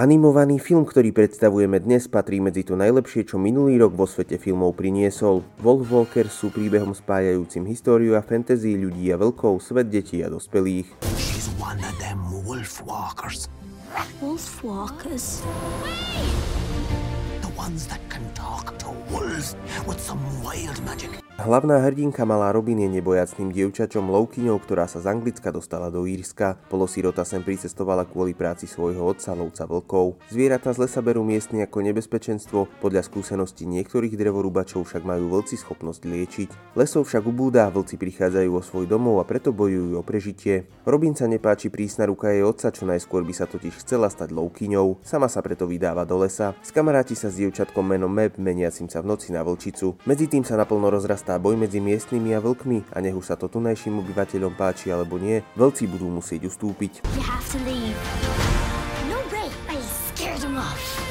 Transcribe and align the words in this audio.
Animovaný 0.00 0.56
film, 0.56 0.88
ktorý 0.88 1.12
predstavujeme 1.12 1.76
dnes, 1.76 2.08
patrí 2.08 2.40
medzi 2.40 2.64
to 2.64 2.72
najlepšie, 2.72 3.28
čo 3.28 3.36
minulý 3.36 3.76
rok 3.76 3.92
vo 3.92 4.08
svete 4.08 4.40
filmov 4.40 4.72
priniesol. 4.72 5.44
Wolf 5.60 5.92
Walker 5.92 6.24
sú 6.24 6.48
príbehom 6.48 6.96
spájajúcim 6.96 7.68
históriu 7.68 8.16
a 8.16 8.24
fantasy 8.24 8.80
ľudí 8.80 9.12
a 9.12 9.20
veľkou, 9.20 9.60
svet 9.60 9.92
detí 9.92 10.24
a 10.24 10.32
dospelých. 10.32 10.88
She's 11.20 11.52
one 11.60 11.84
of 11.84 11.92
them 12.00 12.16
wolf 12.48 12.80
walkers. 12.88 13.52
Wolf 14.24 14.64
walkers. 14.64 15.44
The 17.44 17.52
ones 17.52 17.84
that 17.92 18.00
can 18.08 18.24
talk 18.32 18.72
to 18.80 18.96
wolves 19.12 19.52
with 19.84 20.00
some 20.00 20.24
wild 20.40 20.80
magic. 20.88 21.12
Hlavná 21.40 21.80
hrdinka 21.80 22.28
malá 22.28 22.52
Robin 22.52 22.76
je 22.76 23.00
nebojacným 23.00 23.48
dievčačom 23.48 24.12
lovkyňou, 24.12 24.60
ktorá 24.60 24.84
sa 24.84 25.00
z 25.00 25.08
Anglicka 25.08 25.48
dostala 25.48 25.88
do 25.88 26.04
Írska. 26.04 26.60
Polosirota 26.68 27.24
sem 27.24 27.40
pricestovala 27.40 28.04
kvôli 28.04 28.36
práci 28.36 28.68
svojho 28.68 29.00
otca 29.00 29.32
lovca 29.32 29.64
vlkov. 29.64 30.20
Zvieratá 30.28 30.68
z 30.76 30.84
lesa 30.84 31.00
berú 31.00 31.24
miestny 31.24 31.64
ako 31.64 31.80
nebezpečenstvo, 31.80 32.68
podľa 32.84 33.08
skúseností 33.08 33.64
niektorých 33.64 34.20
drevorúbačov 34.20 34.84
však 34.84 35.00
majú 35.00 35.32
vlci 35.32 35.56
schopnosť 35.56 36.02
liečiť. 36.04 36.76
Lesov 36.76 37.08
však 37.08 37.24
ubúda, 37.24 37.72
vlci 37.72 37.96
prichádzajú 37.96 38.50
o 38.52 38.60
svoj 38.60 38.84
domov 38.84 39.16
a 39.16 39.24
preto 39.24 39.48
bojujú 39.48 39.96
o 39.96 40.04
prežitie. 40.04 40.68
Robin 40.84 41.16
sa 41.16 41.24
nepáči 41.24 41.72
prísna 41.72 42.04
ruka 42.04 42.28
jej 42.28 42.44
otca, 42.44 42.68
čo 42.68 42.84
najskôr 42.84 43.24
by 43.24 43.32
sa 43.32 43.48
totiž 43.48 43.80
chcela 43.80 44.12
stať 44.12 44.36
lovkyňou. 44.36 45.00
Sama 45.00 45.32
sa 45.32 45.40
preto 45.40 45.64
vydáva 45.64 46.04
do 46.04 46.20
lesa. 46.20 46.52
Skamaráti 46.60 47.16
sa 47.16 47.32
s 47.32 47.40
dievčatkom 47.40 47.96
menom 47.96 48.12
Meb, 48.12 48.36
meniacim 48.36 48.92
sa 48.92 49.00
v 49.00 49.16
noci 49.16 49.32
na 49.32 49.40
vlčicu. 49.40 49.96
Medzi 50.04 50.28
tým 50.28 50.44
sa 50.44 50.60
naplno 50.60 50.92
rozrastá 50.92 51.29
narastá 51.30 51.38
boj 51.38 51.54
medzi 51.54 51.78
miestnymi 51.78 52.34
a 52.34 52.42
vlkmi 52.42 52.90
a 52.90 52.98
nech 52.98 53.14
už 53.14 53.30
sa 53.30 53.38
to 53.38 53.46
tunajším 53.46 54.02
obyvateľom 54.02 54.58
páči 54.58 54.90
alebo 54.90 55.14
nie, 55.14 55.46
vlci 55.54 55.86
budú 55.86 56.10
musieť 56.10 56.50
ustúpiť. 56.50 57.06
You 57.14 57.22
have 57.22 57.46
to 57.54 57.58
leave. 57.62 57.94
No 59.06 59.22
way! 59.30 59.46
I. 59.70 61.09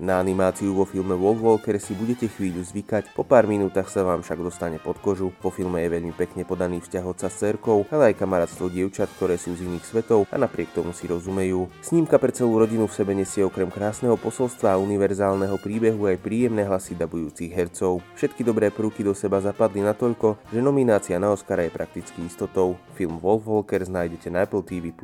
Na 0.00 0.16
animáciu 0.16 0.72
vo 0.72 0.88
filme 0.88 1.12
Wolf 1.12 1.44
Walker 1.44 1.76
si 1.76 1.92
budete 1.92 2.24
chvíľu 2.24 2.64
zvykať, 2.64 3.12
po 3.12 3.20
pár 3.20 3.44
minútach 3.44 3.84
sa 3.92 4.00
vám 4.00 4.24
však 4.24 4.40
dostane 4.40 4.80
pod 4.80 4.96
kožu. 4.96 5.28
Po 5.44 5.52
filme 5.52 5.84
je 5.84 5.92
veľmi 5.92 6.16
pekne 6.16 6.48
podaný 6.48 6.80
vzťah 6.80 7.04
otca 7.04 7.28
s 7.28 7.36
cerkou, 7.36 7.84
ale 7.92 8.08
aj 8.08 8.24
kamarátstvo 8.24 8.72
dievčat, 8.72 9.12
ktoré 9.20 9.36
sú 9.36 9.52
z 9.52 9.68
iných 9.68 9.84
svetov 9.84 10.24
a 10.32 10.40
napriek 10.40 10.72
tomu 10.72 10.96
si 10.96 11.04
rozumejú. 11.04 11.68
Snímka 11.84 12.16
pre 12.16 12.32
celú 12.32 12.56
rodinu 12.56 12.88
v 12.88 12.96
sebe 12.96 13.12
nesie 13.12 13.44
okrem 13.44 13.68
krásneho 13.68 14.16
posolstva 14.16 14.72
a 14.72 14.80
univerzálneho 14.80 15.60
príbehu 15.60 16.08
aj 16.08 16.16
príjemné 16.24 16.64
hlasy 16.64 16.96
dabujúcich 16.96 17.52
hercov. 17.52 18.00
Všetky 18.16 18.40
dobré 18.40 18.72
prúky 18.72 19.04
do 19.04 19.12
seba 19.12 19.44
zapadli 19.44 19.84
natoľko, 19.84 20.40
že 20.48 20.64
nominácia 20.64 21.20
na 21.20 21.28
Oscara 21.28 21.68
je 21.68 21.76
prakticky 21.76 22.24
istotou. 22.24 22.80
Film 22.96 23.20
Wolf 23.20 23.44
Walkers 23.44 23.92
nájdete 23.92 24.32
na 24.32 24.48
Apple 24.48 24.64
TV+. 24.64 24.96